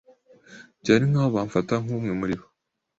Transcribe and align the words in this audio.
Byari 0.81 1.03
nkaho 1.09 1.29
bamfata 1.35 1.73
nkumwe 1.83 2.11
muribo. 2.19 2.45